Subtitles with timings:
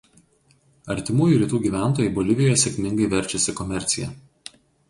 [0.93, 4.13] Artimųjų Rytų gyventojai Bolivijoje sėkmingai verčiasi komercija.